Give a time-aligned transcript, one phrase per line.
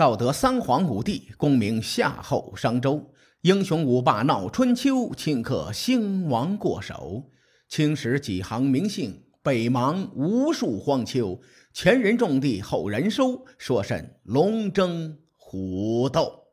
[0.00, 7.28] 道德三皇五帝，功名夏后商周，英雄五霸闹春秋，顷刻兴亡过手。
[7.68, 11.38] 青史几行名姓，北邙无数荒丘。
[11.74, 16.44] 前人种地，后人收，说甚龙争虎斗？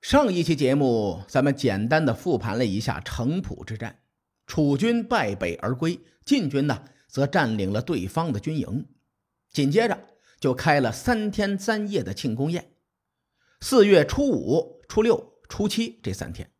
[0.00, 4.00] 上一期节目，咱们简单的复盘了一下城濮之战，
[4.44, 8.88] 楚军败北而归，晋军呢则占领了对方的军营，
[9.52, 9.96] 紧接着。
[10.40, 12.72] 就开了三天三夜的庆功宴，
[13.60, 16.50] 四月初五、初六、初七这三天，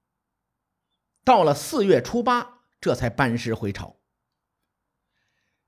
[1.24, 3.96] 到了四月初八，这才班师回朝。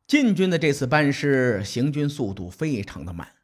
[0.07, 3.37] 晋军的这次班师行军速度非常的慢，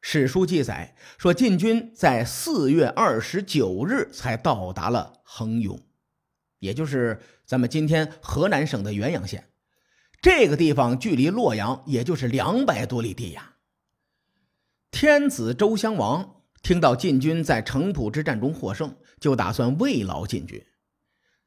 [0.00, 5.78] 史书记载说，晋军在四月二十九日才到达了衡雍，
[6.60, 9.50] 也就是咱们今天河南省的原阳县，
[10.22, 13.56] 这个地方距离洛阳也就是两百多里地呀。
[14.92, 20.64] 天子周襄王听到晋军在城濮之战中获胜，就打算慰劳晋军。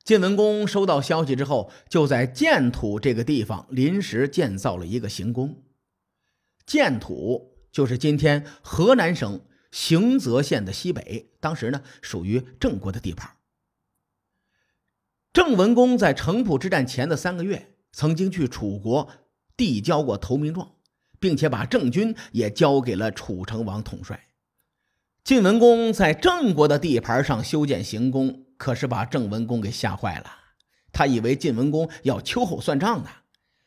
[0.03, 5.63] 晋文公收到消息之后，就在建土这个地方临时建造了一个行宫。
[6.65, 9.39] 建土就是今天河南省
[9.71, 13.37] 行泽县的西北，当时呢属于郑国的地盘。
[15.31, 19.09] 郑文公在城濮之战前的三个月，曾经去楚国
[19.55, 20.74] 递交过投名状。
[21.25, 24.27] 并且把郑军也交给了楚成王统帅。
[25.23, 30.27] 晋文公在郑国的地盘上修建行宫，可是把郑文公给吓坏了。
[30.93, 33.09] 他以为晋文公要秋后算账呢。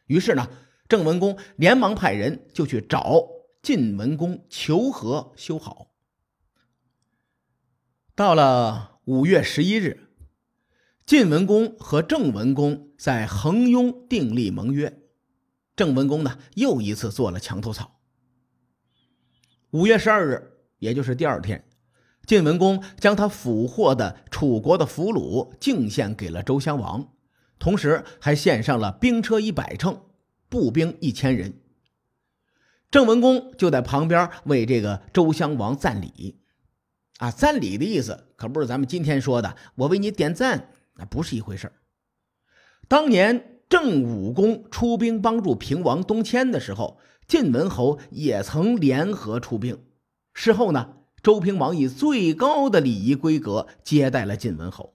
[0.06, 0.48] 于是呢，
[0.88, 3.24] 郑文公连忙派人就去找
[3.60, 5.88] 晋文公求和修好。
[8.14, 10.10] 到了五月十一日，
[11.04, 15.07] 晋文公和郑文公在衡雍订立盟约。
[15.78, 18.00] 郑文公呢，又一次做了墙头草。
[19.70, 21.68] 五月十二日，也就是第二天，
[22.26, 27.14] 晋文公将他俘获的楚国的俘虏敬献给了周襄王，
[27.60, 30.02] 同时还献上了兵车一百乘，
[30.48, 31.62] 步兵一千人。
[32.90, 36.40] 郑文公就在旁边为这个周襄王赞礼。
[37.18, 41.72] 啊，赞礼的意思可不是咱们今天说的“我为你点赞”，那不是一回事
[42.88, 43.57] 当年。
[43.68, 49.84] 郑武公出兵帮助平王东迁的时候，晋文侯也曾联合出兵。
[50.32, 54.94] 事后呢，周平王以最高的礼仪规格接待了晋文侯。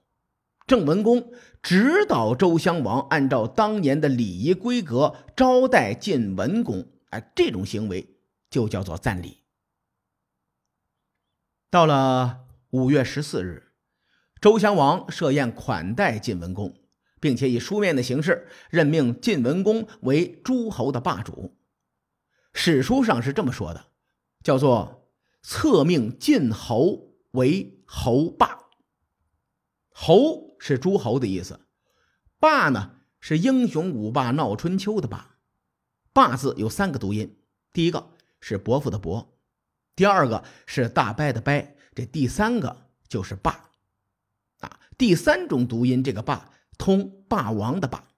[0.66, 1.30] 郑文公
[1.62, 8.16] 指导周襄王按照当年的礼仪规格招待晋文公，哎，这种行为
[8.48, 9.38] 就叫做赞礼。
[11.70, 13.72] 到了五月十四日，
[14.40, 16.74] 周襄王设宴款待晋文公。
[17.24, 21.56] 并且以书面的形式任命晋文公为诸侯的霸主。
[22.52, 23.86] 史书上是这么说的，
[24.42, 25.08] 叫做
[25.40, 28.66] 册命晋侯为侯霸。
[29.88, 31.60] 侯是诸侯的意思，
[32.38, 35.38] 霸呢是英雄五霸闹春秋的霸。
[36.12, 37.38] 霸字有三个读音，
[37.72, 39.34] 第一个是伯父的伯，
[39.96, 41.54] 第二个是大伯的伯，
[41.94, 43.70] 这第三个就是霸。
[44.60, 46.50] 啊，第三种读音这个霸。
[46.78, 48.08] 通霸王的霸，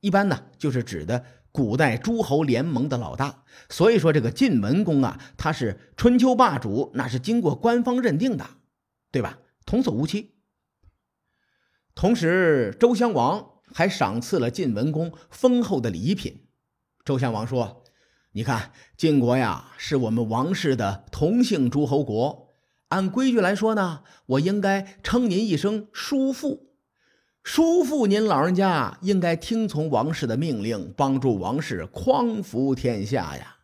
[0.00, 3.44] 一般呢就是指的古代诸侯联盟的老大。
[3.68, 8.46] 所以说这个晋文公啊，他是春秋霸主，那是经过官方认定的，
[9.10, 9.38] 对吧？
[9.66, 10.36] 童叟无欺。
[11.94, 16.46] 同时，周襄王还赏赐了晋文公丰厚的礼品。
[17.04, 17.82] 周襄王说
[18.32, 22.54] ：“你看，晋国呀，是我们王室的同姓诸侯国，
[22.88, 26.68] 按规矩来说呢，我应该称您一声叔父。”
[27.42, 33.56] 叔父，您老人家应该听从王室的命令，帮助王室匡扶天下呀。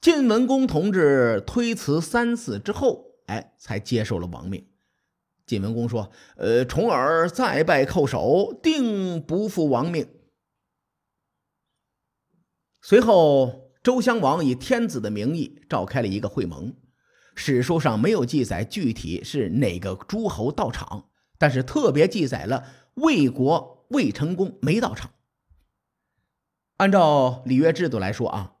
[0.00, 4.66] 晋文公同志推辞三次之后，哎，才接受了王命。
[5.46, 10.08] 晋文公说：“呃，重耳再拜叩首，定不负王命。”
[12.82, 16.74] 随后，周襄王以天子的名义召开了一个会盟。
[17.34, 21.10] 史书上没有记载具体是哪个诸侯到场。
[21.38, 25.10] 但是特别记载了魏国魏成功没到场。
[26.78, 28.56] 按照礼乐制度来说啊，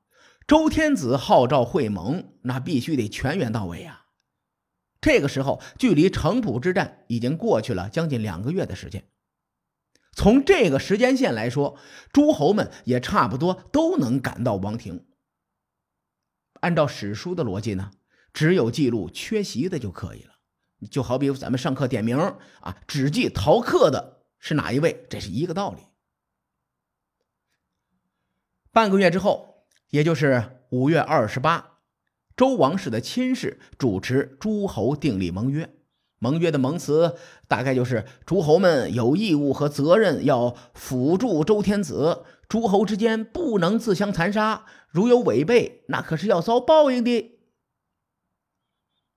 [0.46, 4.06] 周天子号召会盟，那必须得全员到位啊。
[5.00, 9.08] 这个时候，距离城濮之战已经过去了将近两个月的时间。
[10.12, 11.78] 从这个时间线来说，
[12.10, 15.06] 诸侯们也差不多都能赶到王庭。
[16.60, 17.90] 按照史书的逻辑呢，
[18.32, 20.35] 只有记录缺席的就可以了。
[20.90, 22.18] 就好比咱们上课点名
[22.60, 25.82] 啊，只记逃课的是哪一位，这是一个道理。
[28.72, 31.78] 半个月之后，也就是五月二十八，
[32.36, 35.72] 周王室的亲事主持诸侯订立盟约。
[36.18, 37.14] 盟约的盟词
[37.46, 47.38] 大概就是：诸侯们有义务和责任要辅助周天子，诸侯之间不能自相残杀，如有违背，那可是要遭报应的。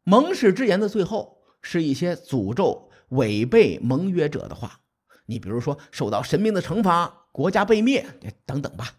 [0.04, 4.82] 盟誓之言的最后是一些诅咒违背盟约者的话，
[5.26, 8.06] 你比如说受到神明的惩罚、国家被灭
[8.46, 8.96] 等等吧。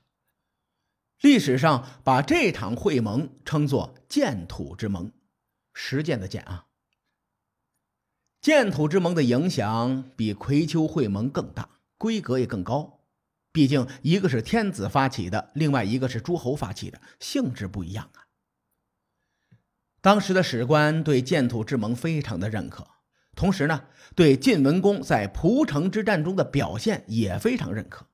[1.20, 5.12] 历史上把这场会盟称作“建土之盟”，
[5.74, 6.66] 实践的建啊。
[8.40, 11.68] 建土之盟的影响比葵丘会盟更大，
[11.98, 13.00] 规格也更高。
[13.52, 18.19] 毕竟一个是天子发起的，另外一个是诸侯发起的，性质不一样啊。
[20.00, 22.86] 当时的史官对建土之盟非常的认可，
[23.36, 28.06] 同时呢，对晋文公在蒲城之战中的表现也非常认可。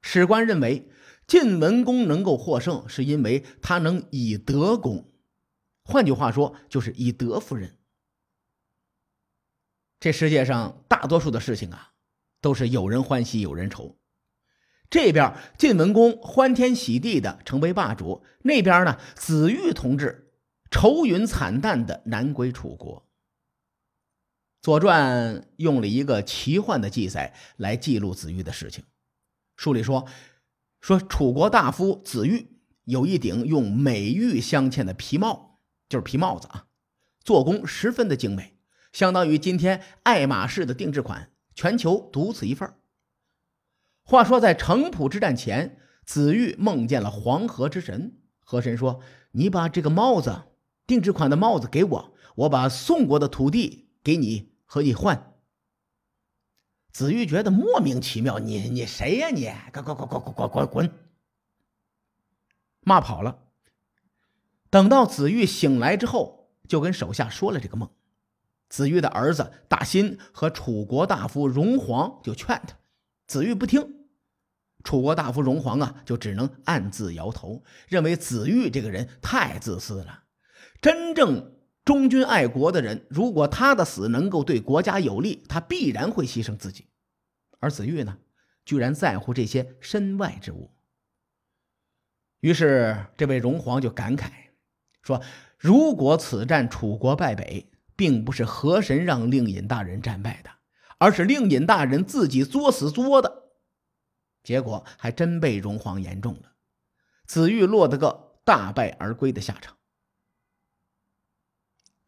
[0.00, 0.88] 史官认为，
[1.26, 5.10] 晋文公能够获胜，是因为他能以德攻，
[5.82, 7.76] 换句话说，就是以德服人。
[10.00, 11.92] 这世界上大多数的事情啊，
[12.40, 13.98] 都是有人欢喜有人愁。
[14.88, 20.27] 这边晋文公欢天喜地的成为霸主，那边呢，子玉同志
[20.70, 22.98] 愁云惨淡的南归楚国。
[24.60, 28.84] 《左传》用了一个奇幻的记载来记录子玉的事情。
[29.56, 30.06] 书里说，
[30.80, 36.66] 说楚国大夫子玉有一顶用美玉镶嵌的皮帽，就是皮帽子啊，
[37.22, 38.58] 做工十分的精美。
[38.92, 42.74] 相当于今天爱马仕的定制款，全球独此一份。
[44.02, 49.00] 话说，在城濮之战前，子玉梦见了黄河之神，河神说
[49.32, 50.44] ：“你把这个帽子，
[50.88, 55.34] 定制款的帽子给我，我把宋国的土地给你，和你换。”
[56.90, 59.28] 子玉觉得莫名其妙：“你你谁呀？
[59.28, 60.92] 你滚滚滚滚滚滚滚！”
[62.80, 63.44] 骂跑了。
[64.70, 67.90] 等到子玉醒来之后，就跟手下说了这个梦。
[68.68, 72.76] 子玉的儿子大辛和楚国大夫荣皇就劝他，
[73.26, 74.06] 子玉不听。
[74.82, 80.24] 楚国大夫荣皇啊，就只能暗自摇头，认为子玉这个人太自私了。
[80.80, 81.54] 真正
[81.84, 86.86] 忠君爱国的人，如果他的死能够对国家有利，他必然会牺牲自己。
[87.58, 88.18] 而子玉呢，
[88.64, 90.70] 居然在乎这些身外之物。
[92.40, 94.30] 于是这位荣皇就感慨
[95.02, 95.22] 说
[95.58, 100.50] ：“如果此战楚国败北。”并不是河神让令尹大人战败的，
[100.98, 103.48] 而是令尹大人自己作死作的，
[104.44, 106.52] 结果还真被荣皇言中了，
[107.26, 109.77] 子玉落得个大败而归的下场。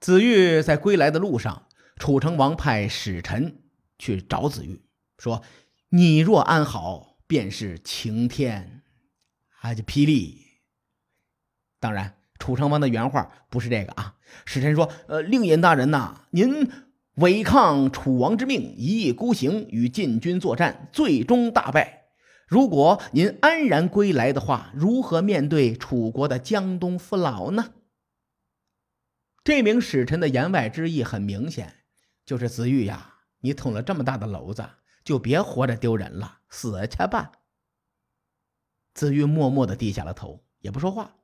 [0.00, 1.66] 子玉在归来的路上，
[1.96, 3.62] 楚成王派使臣
[3.98, 4.82] 去找子玉，
[5.18, 5.42] 说
[5.90, 8.82] ：“你若安好，便是晴天，
[9.48, 10.38] 还就霹雳。”
[11.78, 12.16] 当然。
[12.40, 14.14] 楚成王的原话不是这个啊，
[14.46, 16.70] 使臣说：“呃，令尹大人呐，您
[17.16, 22.04] 违抗楚王之命，一意孤行，与晋军作战，最终大败。
[22.48, 27.74] 如果您安然归来的话，如何面对楚国的江东父老呢？”
[29.50, 31.82] 这名使臣的言外之意很明显，
[32.24, 34.64] 就是子玉呀，你捅了这么大的篓子，
[35.02, 37.32] 就别活着丢人了，死去吧。
[38.94, 41.16] 子玉默默的低下了头，也不说话。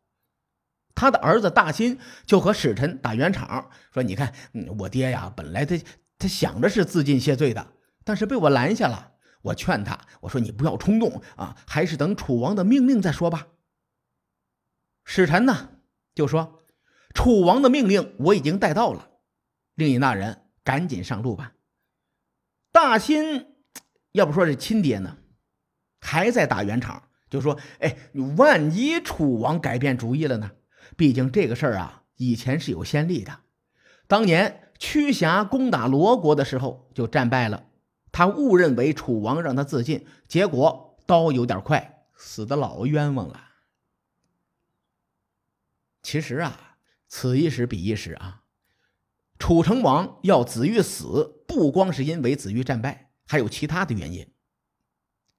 [0.97, 4.35] 他的儿子大新就和使臣打圆场，说：“你看，
[4.81, 5.79] 我爹呀，本来他
[6.19, 9.13] 他想着是自尽谢罪的，但是被我拦下了。
[9.43, 13.47] 我劝他，我说你不要冲动啊，还是等楚王的命令再说吧。”
[15.07, 15.79] 使臣呢
[16.13, 16.56] 就说
[17.17, 19.09] ：“楚王的命令我已经带到了，
[19.75, 21.55] 令尹大人赶紧上路吧。”
[22.71, 23.57] 大辛
[24.13, 25.17] 要不说是亲爹呢，
[25.99, 27.97] 还在打圆场，就说：“哎，
[28.37, 30.51] 万一楚王改变主意了呢？”
[30.95, 33.41] 毕竟这个事儿啊，以前是有先例的。
[34.07, 37.67] 当年屈瑕攻打罗国的时候就战败了，
[38.13, 43.43] 他误认为楚王让他自尽，结果刀有点快，死的老冤枉了。
[46.03, 46.76] 其实啊，
[47.09, 48.43] 此一时彼一时啊，
[49.39, 54.29] 楚成王要子玉死，不光是因为子玉战败，还有其他的原因。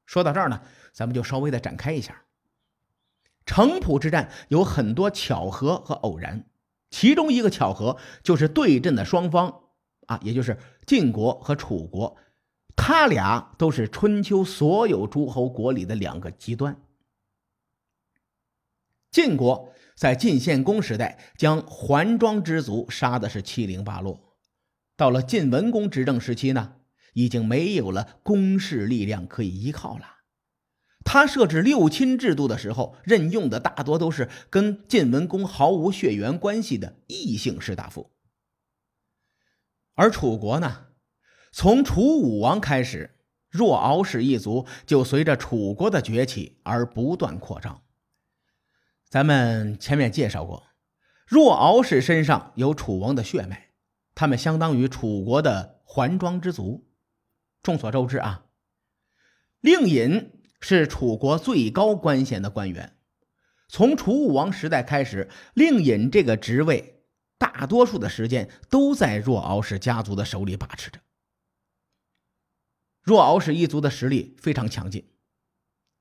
[0.06, 0.62] 说到这儿呢，
[0.94, 2.24] 咱们就稍微的展开一下。
[3.46, 6.50] 城濮之战有很多巧合和偶然，
[6.90, 9.64] 其中一个巧合就是对阵的双方
[10.06, 12.18] 啊，也就是晋国和楚国，
[12.76, 16.80] 他俩都是春秋所有诸侯国里的两个极端。
[19.12, 24.38] 晋国在晋献公时代将桓庄之族杀的是七零八落，
[24.96, 26.76] 到了晋文公执政时期呢，
[27.14, 30.18] 已经没有了公室力量可以依靠了。
[31.04, 38.12] 他设置六亲制度的时候，任用的大多都是跟晋文公毫无血缘关系的异姓士大夫。
[39.96, 40.90] 而楚国呢，
[41.52, 47.82] 从楚武王开始，若敖氏一族就随着楚国的崛起而不断扩张。
[49.10, 50.68] 咱们前面介绍过，
[51.26, 53.70] 若敖氏身上有楚王的血脉，
[54.16, 56.90] 他们相当于楚国的桓庄之族。
[57.62, 58.46] 众所周知啊，
[59.62, 60.34] 令尹。
[60.60, 62.98] 是楚国最高官衔的官员，
[63.70, 67.06] 从楚武王时代开始，令尹这个职位
[67.38, 71.00] 大多数的时间都在若敖氏家族的手里把持着。
[73.04, 75.08] 若敖氏一族的实力非常强劲，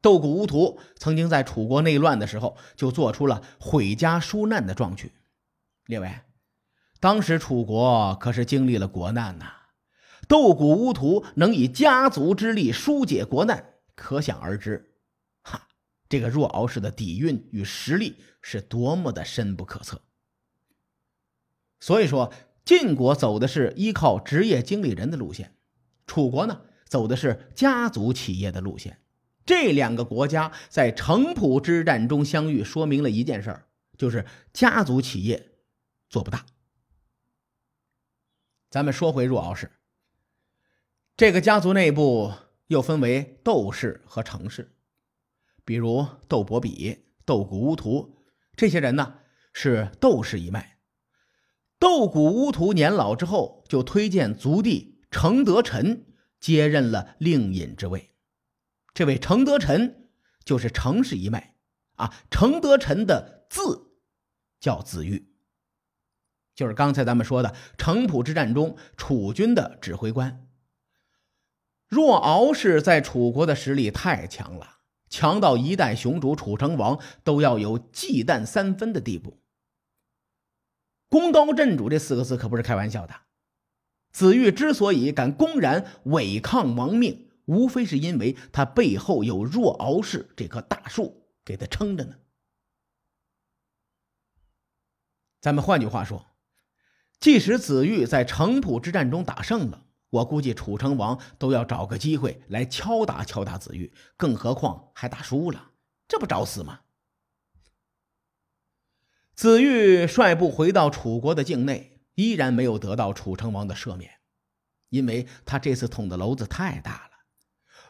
[0.06, 5.10] 斗谷乌图曾经在楚国内乱的时候就做出了毁家纾难的壮举。
[5.86, 6.20] 列位，
[7.00, 9.46] 当时楚国可是经历了国难呐，
[10.28, 13.72] 斗谷乌图能以家族之力疏解国难。
[13.96, 14.92] 可想而知，
[15.42, 15.66] 哈，
[16.08, 20.00] 这个若敖氏的底蕴与实力是多么的深不可测。
[21.80, 22.32] 所以说，
[22.64, 25.56] 晋国走的是依靠职业经理人的路线，
[26.06, 29.00] 楚国呢走的是家族企业的路线。
[29.46, 35.52] 这两个国家在城濮之战中相遇，说明了一件事儿，就是家族企业
[36.10, 36.44] 做不大。
[38.68, 39.70] 咱们说回若敖氏，
[41.16, 42.32] 这个家族内部。
[42.68, 44.74] 又分为窦氏和程氏，
[45.64, 48.18] 比如窦伯比、窦谷乌图
[48.56, 49.20] 这些人呢，
[49.52, 50.80] 是窦氏一脉。
[51.78, 56.06] 窦谷乌图年老之后，就推荐族弟程德臣
[56.40, 58.15] 接任了令尹之位。
[58.96, 60.08] 这位程德臣
[60.42, 61.54] 就是程氏一脉
[61.96, 62.14] 啊。
[62.30, 63.92] 程德臣的字
[64.58, 65.34] 叫子玉，
[66.54, 70.48] 就是刚才咱们说的城濮之战中楚军的指挥官。
[71.86, 74.78] 若敖氏在楚国的实力太强了，
[75.10, 79.42] 强到一代雄主楚成王都要有忌惮三分的地步。
[81.10, 83.14] 功高震主这四个字可不是开玩笑的。
[84.10, 92.16] 子玉之所以敢公然违抗王命，无非是因为他背后有若敖氏这棵大树给他撑着呢。
[95.40, 96.26] 咱们换句话说，
[97.18, 99.86] 即使子玉在城濮之战中打胜了。
[100.10, 105.72] 我估计楚成王都要找个机会来敲打敲打子玉，更何况还打输了，
[106.06, 106.80] 这不找死吗？
[109.34, 114.10] 子玉率部回到楚国的境内，依然没有得到楚成王的赦免，
[114.88, 117.05] 因为他这次捅的娄子太大。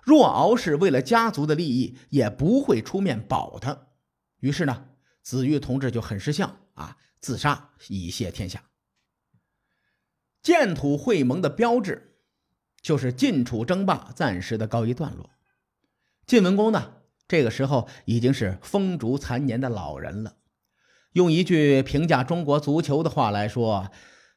[0.06, 3.88] 若敖氏为了家族的利益，也不会出面保他。
[4.38, 8.62] 于是呢，子玉同志就很识相啊，自杀以谢天下。
[10.40, 12.20] 建土会盟的标志，
[12.80, 15.30] 就是晋楚争霸暂时的告一段落。
[16.25, 16.92] 晋文公呢，
[17.26, 20.36] 这个时候已经是风烛残年的老人了。
[21.14, 23.90] 用一句评价中国足球的话来说，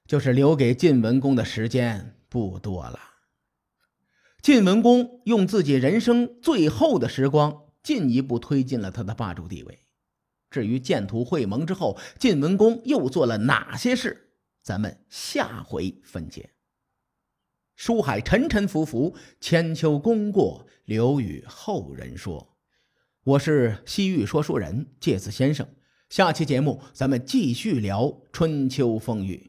[0.07, 2.99] 就是留给晋文公的时间不多了。
[4.41, 9.79] 晋文公用自己人生最后的时光，进一步推进了他的霸主地位。
[10.49, 14.31] 至于建图会盟之后，晋文公又做了哪些事？
[14.63, 16.51] 咱们下回分解。
[17.75, 22.57] 书海沉沉浮浮，千秋功过留与后人说。
[23.23, 25.67] 我是西域说书人介子先生。
[26.09, 29.48] 下期节目咱们继续聊春秋风雨。